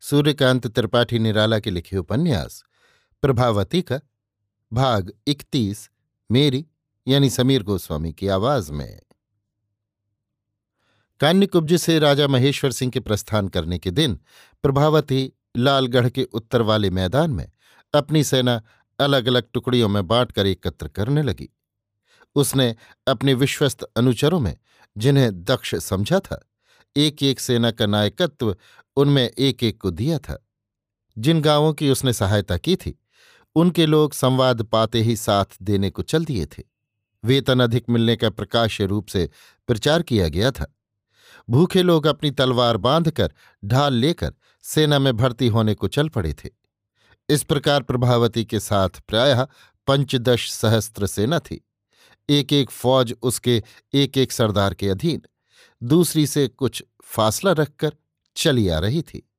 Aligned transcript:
सूर्यकांत 0.00 0.66
त्रिपाठी 0.66 1.18
निराला 1.18 1.58
के 1.58 1.70
लिखे 1.70 1.96
उपन्यास 1.96 2.64
प्रभावती 3.22 3.82
का 3.82 4.00
भाग 4.72 5.12
इकतीस, 5.26 5.90
मेरी, 6.30 6.66
यानी 7.08 7.30
समीर 7.30 7.62
गोस्वामी 7.62 8.12
की 8.12 8.28
आवाज़ 8.28 8.72
में। 8.72 9.00
कान्यकुब्ज 11.20 11.76
से 11.76 11.98
राजा 11.98 12.28
महेश्वर 12.28 12.72
सिंह 12.72 12.92
के 12.92 13.00
प्रस्थान 13.00 13.48
करने 13.48 13.78
के 13.78 13.90
दिन, 13.90 14.20
प्रभावती 14.62 15.32
लालगढ़ 15.56 16.08
के 16.08 16.24
उत्तर 16.24 16.62
वाले 16.62 16.90
मैदान 16.90 17.30
में 17.30 17.52
अपनी 17.94 18.24
सेना 18.24 18.62
अलग 19.00 19.26
अलग 19.26 19.42
टुकड़ियों 19.52 19.88
में 19.88 20.06
बांटकर 20.06 20.46
एकत्र 20.46 20.88
करने 20.88 21.22
लगी। 21.22 21.48
उसने 22.34 22.76
अपने 23.06 23.34
विश्वस्त 23.34 23.82
अनुचरों 23.82 24.40
में 24.40 24.56
जिन्हें 24.98 25.44
दक्ष 25.44 25.74
समझा 25.74 26.20
था 26.20 26.44
एक 26.96 27.22
एक 27.22 27.40
सेना 27.40 27.70
का 27.70 27.86
नायकत्व 27.86 28.56
उनमें 28.96 29.30
एक 29.38 29.64
एक 29.64 29.80
को 29.80 29.90
दिया 29.90 30.18
था। 30.18 30.46
जिन 31.18 31.40
गाँवों 31.40 31.72
की 31.72 31.90
उसने 31.90 32.12
सहायता 32.12 32.56
की 32.56 32.76
थी, 32.76 32.98
उनके 33.54 33.86
लोग 33.86 34.12
संवाद 34.12 34.62
पाते 34.62 35.02
ही 35.02 35.16
साथ 35.16 35.44
देने 35.62 35.90
को 35.90 36.02
चल 36.02 36.24
दिए 36.24 36.46
थे। 36.46 36.62
वेतन 37.24 37.60
अधिक 37.60 37.90
मिलने 37.90 38.16
का 38.16 38.30
प्रकाश्य 38.30 38.86
रूप 38.86 39.06
से 39.06 39.30
प्रचार 39.66 40.02
किया 40.02 40.28
गया 40.28 40.50
था। 40.50 40.74
भूखे 41.50 41.82
लोग 41.82 42.06
अपनी 42.06 42.30
तलवार 42.30 42.76
बांधकर, 42.76 43.32
ढाल 43.64 43.94
लेकर 43.94 44.34
सेना 44.62 44.98
में 44.98 45.16
भर्ती 45.16 45.48
होने 45.48 45.74
को 45.74 45.88
चल 45.88 46.08
पड़े 46.08 46.32
थे। 46.32 46.48
इस 47.28 47.42
प्रकार 47.42 47.82
प्रभावती 47.82 48.44
के 48.44 48.60
साथ 48.60 48.88
प्रायः 48.88 49.46
पंचदश 49.86 50.52
सहस्त्र 50.52 51.06
सेना 51.06 51.38
थी। 51.38 51.64
एक 52.30 52.52
एक 52.52 52.70
फौज 52.70 53.14
उसके 53.22 53.62
एक 53.94 54.18
एक 54.18 54.32
सरदार 54.32 54.74
के 54.74 54.88
अधीन 54.88 55.22
दूसरी 55.82 56.26
से 56.26 56.48
कुछ 56.48 56.84
फासला 57.02 57.52
रखकर 57.52 57.92
चली 58.36 58.68
आ 58.68 58.78
रही 58.78 59.02
थी। 59.02 59.30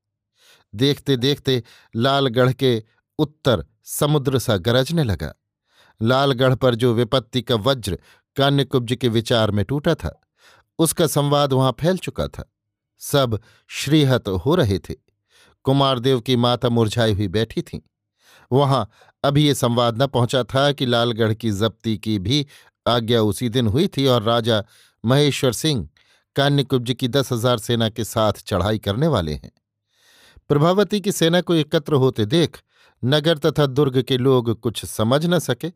देखते 0.75 1.17
देखते 1.17 1.63
लालगढ़ 1.95 2.53
के 2.53 2.83
उत्तर 3.19 3.65
समुद्र 3.83 4.39
सा 4.39 4.57
गरजने 4.57 5.03
लगा। 5.03 5.33
लालगढ़ 6.01 6.55
पर 6.55 6.75
जो 6.75 6.93
विपत्ति 6.93 7.41
का 7.41 7.55
वज्र 7.55 7.99
कान्यकुब्ज 8.35 8.93
के 8.93 9.07
विचार 9.07 9.51
में 9.51 9.65
टूटा 9.65 9.95
था, 9.95 10.21
उसका 10.79 11.07
संवाद 11.07 11.53
वहाँ 11.53 11.75
फैल 11.79 11.97
चुका 11.97 12.27
था। 12.27 12.53
सब 12.99 13.39
श्रीहत 13.67 14.27
हो 14.27 14.55
रहे 14.55 14.79
थे। 14.79 14.95
कुमारदेव 15.63 16.21
की 16.21 16.35
माता 16.35 16.69
मुरझाई 16.69 17.13
हुई 17.13 17.27
बैठी 17.27 17.61
थीं। 17.61 17.79
वहाँ 18.51 18.89
अभी 19.23 19.47
ये 19.47 19.55
संवाद 19.55 20.01
न 20.03 20.07
पहुँचा 20.07 20.43
था 20.43 20.71
कि 20.71 20.85
लालगढ़ 20.85 21.33
की 21.33 21.51
जब्ती 21.51 21.97
की 21.97 22.19
भी 22.19 22.47
आज्ञा 22.87 23.21
उसी 23.21 23.49
दिन 23.49 23.67
हुई 23.67 23.87
थी 23.87 24.05
और 24.05 24.23
राजा 24.23 24.63
महेश्वर 25.05 25.51
सिंह 25.51 25.89
कान्यकुब्ज 26.39 26.91
की 26.93 27.07
दस 27.07 27.31
हज़ार 27.31 27.57
सेना 27.59 27.89
के 27.89 28.03
साथ 28.05 28.41
चढ़ाई 28.45 28.79
करने 28.79 29.07
वाले 29.07 29.33
हैं। 29.33 29.51
प्रभावती 30.49 30.99
की 31.01 31.11
सेना 31.11 31.41
को 31.41 31.55
एकत्र 31.55 31.93
होते 31.95 32.25
देख 32.27 32.61
नगर 33.03 33.37
तथा 33.37 33.65
दुर्ग 33.65 34.01
के 34.01 34.17
लोग 34.17 34.59
कुछ 34.59 34.83
समझ 34.85 35.25
न 35.25 35.39
सके 35.39 35.69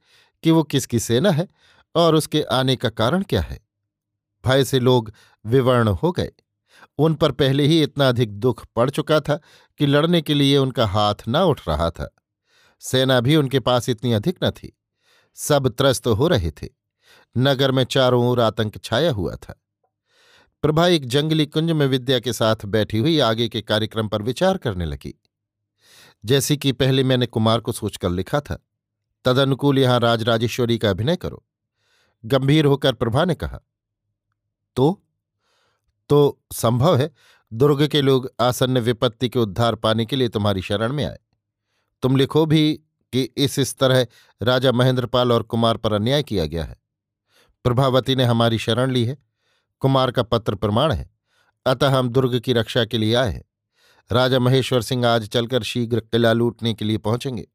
कि 0.44 0.52
वो 0.52 0.63
किसकी 0.63 1.00
सेना 1.00 1.31
है 1.31 1.47
और 1.96 2.16
उसके 2.16 2.41
आने 2.52 2.75
का 2.75 2.90
कारण 2.91 3.23
क्या 3.23 3.41
है। 3.41 3.59
भय 4.44 4.63
से 4.63 4.79
लोग 4.79 5.12
विवर्ण 5.46 5.90
हो 5.94 6.12
गए। 6.12 6.31
उन 7.00 7.13
पर 7.16 7.31
पहले 7.31 7.66
ही 7.68 7.81
इतना 7.84 8.07
अधिक 8.09 8.31
दुख 8.40 8.66
पड़ 8.75 8.90
चुका 8.90 9.19
था 9.19 9.40
कि 9.79 9.85
लड़ने 9.85 10.22
के 10.22 10.34
लिए 10.34 10.57
उनका 10.57 10.85
हाथ 10.88 11.28
न 11.28 11.41
उठ 11.44 11.62
रहा 11.68 11.90
था। 11.90 12.09
सेना 12.81 13.19
भी 13.19 13.35
उनके 13.35 13.59
पास 13.59 13.90
इतनी 13.90 14.13
अधिक 14.13 14.44
न 14.44 14.52
थी। 14.52 14.72
सब 15.38 15.68
त्रस्त 15.68 16.07
हो 16.07 16.28
रहे 16.28 16.52
थे। 16.52 16.69
नगर 17.35 17.72
में 17.72 17.84
चारों 17.84 18.25
ओर 18.28 18.41
आतंक 18.41 18.78
छाया 18.84 19.12
हुआ 19.12 19.35
था। 19.35 19.59
प्रभा 20.63 20.88
एक 20.88 21.06
जंगली 21.06 21.46
कुंज 21.46 21.72
में 21.72 21.88
विद्या 21.88 22.19
के 22.19 22.34
साथ 22.34 22.56
बैठी 22.66 22.97
हुई 22.97 23.19
आगे 23.19 23.50
के 23.50 23.62
कार्यक्रम 23.62 24.07
पर 24.07 24.22
विचार 24.22 24.57
करने 24.57 24.85
लगी। 24.85 25.22
जैसी 26.25 26.57
कि 26.57 26.72
पहले 26.72 27.03
मैंने 27.03 27.25
कुमार 27.25 27.59
को 27.59 27.72
सोचकर 27.72 28.09
लिखा 28.09 28.40
था, 28.40 28.66
तदनुकूल 29.25 29.79
यहाँ 29.79 30.00
राजराजेश्वरी 30.00 30.78
का 30.78 30.90
अभिनय 30.90 31.16
करो। 31.16 31.46
गंभीर 32.25 32.66
होकर 32.66 32.94
प्रभा 32.94 33.25
ने 33.25 33.35
कहा 33.35 33.59
तो? 34.75 35.03
तो 36.09 36.41
संभव 36.52 36.97
है 36.97 37.12
दुर्ग 37.53 37.88
के 37.88 38.02
लोग 38.02 38.31
आसन्न 38.40 38.78
विपत्ति 38.78 39.29
के 39.29 39.40
उद्धार 39.40 39.75
पाने 39.75 40.06
के 40.06 40.16
लिए 40.16 40.29
तुम्हारी 40.29 40.62
शरण 40.62 40.94
में 40.94 41.06
आए। 41.06 41.19
तुम 42.02 42.16
लिखो 42.16 42.46
भी 42.46 42.73
कि 43.13 43.23
इस 43.38 43.59
इस 43.59 43.78
तरह 43.78 44.07
राजा 44.41 44.72
महेंद्रपाल 44.72 45.31
और 45.31 45.44
कुमार 45.44 45.78
पर 45.78 45.94
अन्याय 45.94 46.23
किया 46.23 46.46
गया 46.46 46.63
है। 46.63 46.81
प्रभावती 47.63 48.16
ने 48.16 48.23
हमारी 48.23 48.57
शरण 48.57 48.91
ली 48.91 49.06
है। 49.06 49.22
कुमार 49.84 50.12
का 50.12 50.24
पत्र 50.24 50.56
प्रमाण 50.56 50.92
है। 50.92 51.12
अतः 51.66 51.90
हम 51.90 52.10
दुर्ग 52.10 52.40
की 52.40 52.54
रक्षा 52.54 52.86
के 52.86 52.98
लिए 52.98 53.16
आए 53.16 53.32
हैं। 53.32 53.44
राजा 54.12 54.40
महेश्वर 54.40 54.82
सिंह 54.82 55.08
आज 55.08 55.30
चलकर 55.30 55.64
शीघ्र 55.64 56.00
किला 56.00 56.34
लूटने 56.34 56.74
के 56.74 56.86
लिए 56.86 56.98
पहुँचेंगे। 56.98 57.48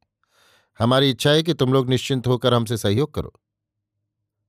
हमारी 0.79 1.11
इच्छा 1.11 1.31
है 1.31 1.43
कि 1.43 1.55
तुम 1.55 1.73
लोग 1.73 1.89
निश्चिंत 1.89 2.27
होकर 2.27 2.55
हमसे 2.55 2.77
सहयोग 2.77 3.15
करो। 3.15 3.33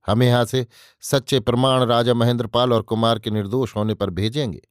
हम 0.06 0.22
यहाँ 0.22 0.44
से 0.44 0.66
सच्चे 1.00 1.40
प्रमाण 1.40 1.82
राजा 1.82 2.14
महेंद्रपाल 2.14 2.72
और 2.72 2.82
कुमार 2.82 3.18
के 3.18 3.30
निर्दोष 3.30 3.76
होने 3.76 3.94
पर 3.94 4.10
भेजेंगे। 4.10 4.68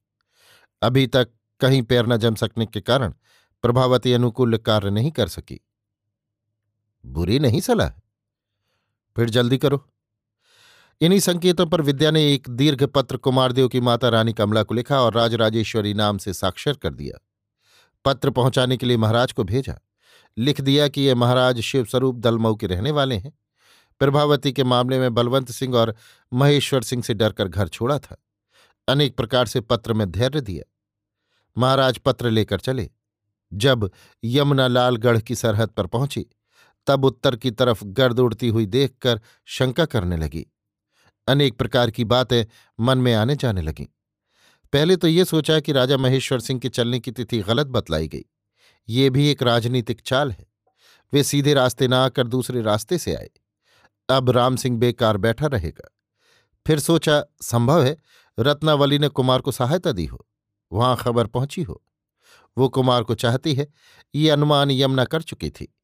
अभी 0.82 1.06
तक 1.06 1.28
कहीं 1.60 1.82
पैर 1.82 2.06
न 2.06 2.16
जम 2.16 2.34
सकने 2.34 2.66
के 2.66 2.80
कारण 2.80 3.14
प्रभावती 3.62 4.12
अनुकूल 4.12 4.56
कार्य 4.56 4.90
नहीं 4.90 5.10
कर 5.10 5.28
सकी। 5.28 5.60
बुरी 7.06 7.38
नहीं 7.38 7.60
सलाह। 7.60 7.90
फिर 9.16 9.30
जल्दी 9.30 9.58
करो। 9.58 9.86
इन्हीं 11.02 11.20
संकेतों 11.20 11.66
पर 11.66 11.80
विद्या 11.80 12.10
ने 12.10 12.34
एक 12.34 12.48
दीर्घ 12.50 12.84
पत्र 12.84 13.16
कुमारदेव 13.16 13.68
की 13.68 13.80
माता 13.80 14.08
रानी 14.08 14.32
कमला 14.32 14.62
को 14.62 14.74
लिखा 14.74 15.00
और 15.00 15.14
राजराजेश्वरी 15.14 15.94
नाम 15.94 16.18
से 16.18 16.32
साक्षर 16.32 16.72
कर 16.72 16.94
दिया। 16.94 17.26
पत्र 18.04 18.30
पहुँचाने 18.30 18.76
के 18.76 18.86
लिए 18.86 18.96
महाराज 18.96 19.32
को 19.32 19.44
भेजा। 19.44 19.80
लिख 20.38 20.60
दिया 20.60 20.88
कि 20.88 21.00
ये 21.00 21.14
महाराज 21.14 21.60
शिवस्वरूप 21.60 22.16
दलमऊ 22.16 22.54
के 22.54 22.66
रहने 22.66 22.90
वाले 22.90 23.14
हैं। 23.14 23.32
प्रभावती 24.00 24.52
के 24.52 24.64
मामले 24.64 24.98
में 24.98 25.14
बलवंत 25.14 25.50
सिंह 25.50 25.76
और 25.76 25.94
महेश्वर 26.32 26.82
सिंह 26.82 27.02
से 27.02 27.14
डरकर 27.14 27.48
घर 27.48 27.68
छोड़ा 27.68 27.98
था। 27.98 28.16
अनेक 28.88 29.16
प्रकार 29.16 29.46
से 29.46 29.60
पत्र 29.60 29.92
में 29.92 30.10
धैर्य 30.10 30.40
दिया। 30.40 30.72
महाराज 31.58 31.98
पत्र 31.98 32.30
लेकर 32.30 32.60
चले। 32.60 32.90
जब 33.52 33.90
यमुना 34.24 34.66
लालगढ़ 34.66 35.20
की 35.20 35.34
सरहद 35.34 35.68
पर 35.68 35.86
पहुँची, 35.86 36.26
तब 36.86 37.04
उत्तर 37.04 37.36
की 37.36 37.50
तरफ़ 37.50 37.84
गर्द 37.84 38.20
उड़ती 38.20 38.48
हुई 38.48 38.66
देखकर 38.66 39.20
शंका 39.46 39.84
करने 39.84 40.16
लगी। 40.16 40.46
अनेक 41.30 41.58
प्रकार 41.58 41.90
की 41.90 42.04
बातें 42.04 42.44
मन 42.80 42.98
में 42.98 43.14
आने 43.14 43.36
जाने 43.36 43.62
लगीं। 43.62 43.86
पहले 44.72 44.96
तो 44.96 45.08
ये 45.08 45.24
सोचा 45.24 45.60
कि 45.60 45.72
राजा 45.72 45.96
महेश्वर 45.96 46.40
सिंह 46.40 46.60
के 46.60 46.68
चलने 46.68 47.00
की 47.00 47.10
तिथि 47.10 47.38
गलत 47.38 47.66
बतलाई 47.66 48.08
गई। 48.08 48.24
ये 48.88 49.10
भी 49.10 49.30
एक 49.30 49.42
राजनीतिक 49.42 50.00
चाल 50.00 50.32
है। 50.32 50.46
वे 51.12 51.22
सीधे 51.22 51.54
रास्ते 51.54 51.88
ना 51.88 52.04
आकर 52.04 52.26
दूसरे 52.26 52.62
रास्ते 52.62 52.98
से 52.98 53.14
आए। 53.14 53.30
अब 54.10 54.30
राम 54.30 54.56
सिंह 54.56 54.78
बेकार 54.78 55.16
बैठा 55.16 55.46
रहेगा। 55.46 55.96
फिर 56.66 56.78
सोचा, 56.78 57.24
संभव 57.42 57.84
है 57.84 57.96
रत्नावली 58.40 58.98
ने 58.98 59.08
कुमार 59.08 59.40
को 59.40 59.52
सहायता 59.52 59.92
दी 59.92 60.06
हो। 60.06 60.26
वहाँ 60.72 60.96
खबर 60.96 61.26
पहुँची 61.26 61.62
हो। 61.62 61.82
वो 62.58 62.68
कुमार 62.68 63.02
को 63.02 63.14
चाहती 63.14 63.54
है, 63.54 63.68
ये 64.14 64.30
अनुमान 64.30 64.70
यमुना 64.70 65.04
कर 65.04 65.22
चुकी 65.22 65.50
थी। 65.50 65.74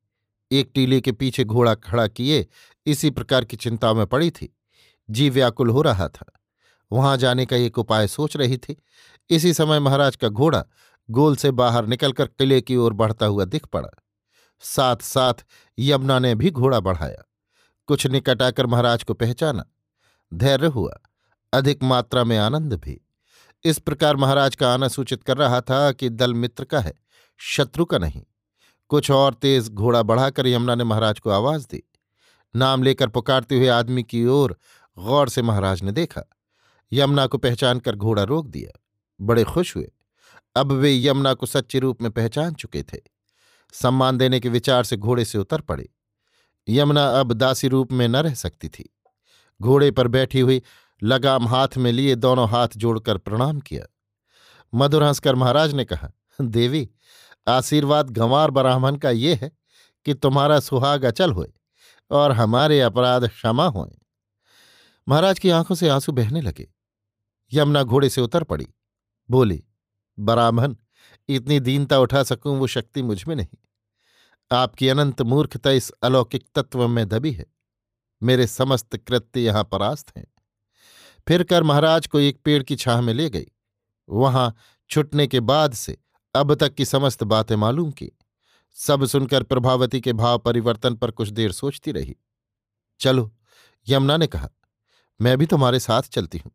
एक 0.52 0.70
टीले 0.74 1.00
के 1.00 1.12
पीछे 1.12 1.44
घोड़ा 1.44 1.74
खड़ा 1.74 2.08
किए 2.08 2.46
इसी 2.86 3.10
प्रकार 3.10 3.44
की 3.44 3.56
चिंता 3.56 3.92
में 3.92 4.06
पड़ी 4.06 4.30
थी। 4.30 4.55
जी 5.10 5.30
व्याकुल 5.30 5.70
हो 5.70 5.82
रहा 5.82 6.08
था। 6.08 6.24
वहाँ 6.92 7.16
जाने 7.16 7.46
का 7.46 7.56
एक 7.56 7.78
उपाय 7.78 8.06
सोच 8.06 8.36
रही 8.36 8.56
थी। 8.56 8.82
इसी 9.30 9.54
समय 9.54 9.80
महाराज 9.80 10.16
का 10.16 10.28
घोड़ा 10.28 10.64
गोल 11.10 11.36
से 11.36 11.50
बाहर 11.50 11.86
निकलकर 11.86 12.26
किले 12.26 12.60
की 12.60 12.76
ओर 12.76 12.92
बढ़ता 12.92 13.26
हुआ 13.26 13.44
दिख 13.44 13.66
पड़ा। 13.66 13.88
साथ 14.60 14.96
साथ 14.96 15.34
यमुना 15.78 16.18
ने 16.18 16.34
भी 16.34 16.50
घोड़ा 16.50 16.80
बढ़ाया। 16.80 17.30
कुछ 17.86 18.06
निकट 18.06 18.42
आकर 18.42 18.66
महाराज 18.66 19.02
को 19.02 19.14
पहचाना। 19.14 19.64
धैर्य 20.34 20.66
हुआ। 20.66 20.98
अधिक 21.52 21.82
मात्रा 21.82 22.24
में 22.24 22.38
आनंद 22.38 22.74
भी। 22.74 23.00
इस 23.64 23.78
प्रकार 23.78 24.16
महाराज 24.16 24.56
का 24.56 24.74
आना 24.74 24.88
सूचित 24.88 25.22
कर 25.22 25.36
रहा 25.36 25.60
था 25.60 25.92
कि 25.92 26.08
दल 26.08 26.34
मित्र 26.34 26.64
का 26.64 26.80
है, 26.80 26.94
शत्रु 27.36 27.84
का 27.84 27.98
नहीं। 27.98 28.22
कुछ 28.88 29.10
और 29.10 29.34
तेज 29.34 29.70
घोड़ा 29.70 30.02
बढ़ाकर 30.02 30.46
यमुना 30.46 30.74
ने 30.74 30.84
महाराज 30.84 31.18
को 31.18 31.30
आवाज़ 31.30 31.66
दी। 31.70 31.90
नाम 32.56 32.82
लेकर 32.82 33.08
पुकारते 33.08 33.56
हुए 33.56 33.68
आदमी 33.68 34.02
की 34.02 34.26
ओर 34.26 34.56
गौर 34.98 35.28
से 35.28 35.42
महाराज 35.42 35.82
ने 35.82 35.92
देखा। 35.92 36.22
यमुना 36.92 37.26
को 37.26 37.38
पहचान 37.38 37.78
कर 37.78 37.96
घोड़ा 37.96 38.22
रोक 38.22 38.46
दिया। 38.46 38.80
बड़े 39.20 39.44
खुश 39.44 39.76
हुए। 39.76 39.92
अब 40.56 40.72
वे 40.72 41.06
यमुना 41.06 41.34
को 41.34 41.46
सच्चे 41.46 41.78
रूप 41.78 42.02
में 42.02 42.10
पहचान 42.10 42.54
चुके 42.54 42.82
थे। 42.82 42.98
सम्मान 43.72 44.18
देने 44.18 44.40
के 44.40 44.48
विचार 44.48 44.84
से 44.84 44.96
घोड़े 44.96 45.24
से 45.24 45.38
उतर 45.38 45.60
पड़े। 45.60 45.88
यमुना 46.68 47.06
अब 47.20 47.32
दासी 47.32 47.68
रूप 47.68 47.92
में 47.92 48.08
न 48.08 48.16
रह 48.16 48.34
सकती 48.34 48.68
थी। 48.68 48.96
घोड़े 49.62 49.90
पर 49.90 50.08
बैठी 50.08 50.40
हुई 50.40 50.62
लगाम 51.02 51.48
हाथ 51.48 51.68
में 51.76 51.92
लिए 51.92 52.14
दोनों 52.14 52.48
हाथ 52.48 52.68
जोड़कर 52.76 53.18
प्रणाम 53.18 53.60
किया। 53.60 53.84
मधुर 54.74 55.02
हंसकर 55.02 55.34
महाराज 55.34 55.74
ने 55.74 55.84
कहा, 55.84 56.12
देवी, 56.40 56.90
आशीर्वाद 57.48 58.10
गंवार 58.10 58.50
ब्राह्मण 58.50 58.96
का 58.96 59.10
ये 59.10 59.34
है 59.34 59.52
कि 60.04 60.14
तुम्हारा 60.14 60.60
सुहाग 60.60 61.04
अचल 61.04 61.32
होए 61.32 61.52
और 62.10 62.32
हमारे 62.32 62.80
अपराध 62.80 63.28
क्षमा 63.28 63.66
होए। 63.66 64.05
महाराज 65.08 65.38
की 65.38 65.50
आँखों 65.50 65.74
से 65.74 65.88
आँसू 65.88 66.12
बहने 66.12 66.40
लगे। 66.40 66.68
यमुना 67.52 67.82
घोड़े 67.82 68.08
से 68.08 68.20
उतर 68.20 68.42
पड़ी। 68.42 68.68
बोली 69.30 69.64
ब्राह्मण 70.18 70.74
इतनी 71.28 71.60
दीनता 71.60 71.98
उठा 71.98 72.22
सकूँ 72.22 72.58
वो 72.58 72.66
शक्ति 72.66 73.02
मुझमें 73.02 73.36
नहीं। 73.36 73.58
आपकी 74.52 74.88
अनंत 74.88 75.22
मूर्खता 75.22 75.70
इस 75.70 75.90
अलौकिक 75.90 76.48
तत्व 76.54 76.88
में 76.88 77.08
दबी 77.08 77.32
है। 77.32 77.46
मेरे 78.22 78.46
समस्त 78.46 78.96
कृत्य 78.96 79.40
यहाँ 79.40 79.64
परास्त 79.64 80.16
हैं। 80.16 80.26
फिर 81.28 81.42
कर 81.42 81.62
महाराज 81.62 82.06
को 82.06 82.20
एक 82.20 82.40
पेड़ 82.44 82.62
की 82.62 82.76
छाह 82.76 83.00
में 83.00 83.14
ले 83.14 83.30
गई। 83.30 83.46
वहाँ 84.08 84.56
छुटने 84.90 85.26
के 85.26 85.40
बाद 85.40 85.72
से 85.72 85.98
अब 86.34 86.54
तक 86.54 86.74
की 86.74 86.84
समस्त 86.84 87.24
बातें 87.24 87.56
मालूम 87.56 87.90
की। 87.90 88.12
सब 88.74 89.04
सुनकर 89.04 89.42
प्रभावती 89.42 90.00
के 90.00 90.12
भाव 90.12 90.38
परिवर्तन 90.38 90.94
पर 90.94 91.10
कुछ 91.10 91.28
देर 91.28 91.52
सोचती 91.52 91.92
रही। 91.92 92.16
चलो, 93.00 93.36
यमुना 93.88 94.16
ने 94.16 94.26
कहा 94.26 94.48
मैं 95.20 95.38
भी 95.38 95.46
तुम्हारे 95.46 95.80
साथ 95.80 96.02
चलती 96.02 96.38
हूँ। 96.38 96.52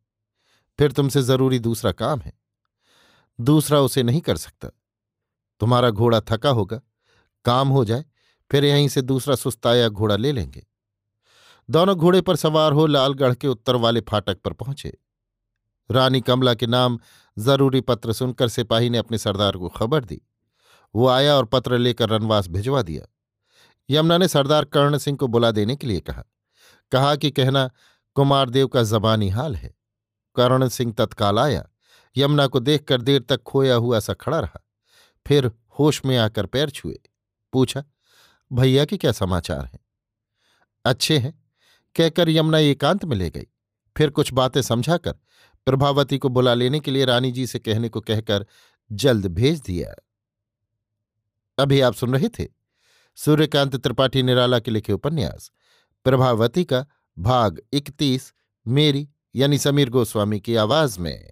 फिर 0.79 0.91
तुमसे 0.91 1.21
ज़रूरी 1.21 1.59
दूसरा 1.59 1.91
काम 1.91 2.19
है। 2.19 2.33
दूसरा 3.41 3.79
उसे 3.79 4.03
नहीं 4.03 4.21
कर 4.21 4.37
सकता। 4.37 4.69
तुम्हारा 5.59 5.89
घोड़ा 5.89 6.19
थका 6.19 6.49
होगा, 6.49 6.81
काम 7.45 7.67
हो 7.67 7.85
जाए, 7.85 8.05
फिर 8.51 8.65
यहीं 8.65 8.87
से 8.87 9.01
दूसरा 9.01 9.35
सुस्ताया 9.35 9.89
घोड़ा 9.89 10.15
ले 10.15 10.31
लेंगे। 10.31 10.67
दोनों 11.69 11.95
घोड़े 11.95 12.21
पर 12.21 12.35
सवार 12.35 12.73
हो 12.73 12.85
लालगढ़ 12.85 13.33
के 13.33 13.47
उत्तर 13.47 13.75
वाले 13.75 14.01
फाटक 14.01 14.41
पर 14.41 14.53
पहुँचे। 14.53 14.97
रानी 15.91 16.21
कमला 16.21 16.53
के 16.53 16.67
नाम 16.67 16.99
ज़रूरी 17.37 17.81
पत्र 17.81 18.13
सुनकर 18.13 18.47
सिपाही 18.47 18.89
ने 18.89 18.97
अपने 18.97 19.17
सरदार 19.17 19.57
को 19.57 19.69
खबर 19.69 20.05
दी। 20.05 20.21
वो 20.95 21.07
आया 21.07 21.35
और 21.35 21.45
पत्र 21.45 21.77
लेकर 21.77 22.09
रनवास 22.09 22.47
भिजवा 22.47 22.81
दिया। 22.81 23.05
यमुना 23.89 24.17
ने 24.17 24.27
सरदार 24.27 24.65
कर्ण 24.65 24.97
सिंह 24.97 25.17
को 25.17 25.27
बुला 25.27 25.51
देने 25.51 25.75
के 25.75 25.87
लिए 25.87 25.99
कहा। 25.99 26.23
कहा 26.91 27.15
कि 27.15 27.31
कहना 27.31 27.71
कुमारदेव 28.15 28.67
का 28.67 28.83
जबानी 28.83 29.29
हाल 29.29 29.55
है। 29.55 29.75
कर्ण 30.35 30.67
सिंह 30.67 30.93
तत्काल 30.93 31.39
आया, 31.39 31.69
यमुना 32.17 32.47
को 32.47 32.59
देखकर 32.59 33.01
देर 33.01 33.21
तक 33.21 33.43
खोया 33.43 33.75
हुआ 33.75 33.99
सा 33.99 34.13
खड़ा 34.13 34.39
रहा। 34.39 34.67
फिर 35.27 35.51
होश 35.79 36.05
में 36.05 36.17
आकर 36.17 36.45
पैर 36.45 36.69
छुए, 36.69 36.99
पूछा, 37.53 37.83
भैया 38.53 38.85
के 38.85 38.97
क्या 38.97 39.11
समाचार 39.11 39.65
हैं? 39.65 39.79
अच्छे 40.85 41.17
हैं। 41.17 41.43
कहकर 41.95 42.29
यमुना 42.29 42.57
एकांत 42.57 43.05
में 43.05 43.15
ले 43.15 43.29
गई। 43.29 43.47
फिर 43.97 44.09
कुछ 44.09 44.33
बातें 44.33 44.61
समझाकर 44.61 45.11
प्रभावती 45.65 46.17
को 46.17 46.29
बुला 46.29 46.53
लेने 46.53 46.79
के 46.79 46.91
लिए 46.91 47.05
रानी 47.05 47.31
जी 47.31 47.47
से 47.47 47.59
कहने 47.59 47.89
को 47.89 48.01
कहकर 48.01 48.45
जल्द 48.91 49.25
भेज 49.25 49.61
दिया। 49.61 49.93
अभी 51.57 51.81
आप 51.81 51.93
सुन 51.93 52.13
रहे 52.13 52.29
थे 52.29 52.47
सूर्यकांत 53.15 53.75
त्रिपाठी 53.75 54.23
निराला 54.23 54.59
के 54.59 54.71
लिखे 54.71 54.93
उपन्यास। 54.93 55.51
प्रभावती 56.03 56.63
का 56.63 56.85
भाग 57.19 57.61
इकतीस 57.73 58.33
मेरी 58.67 59.09
यानी 59.35 59.57
समीर 59.57 59.89
गोस्वामी 59.89 60.39
की 60.39 60.55
आवाज़ 60.55 60.99
में। 60.99 61.31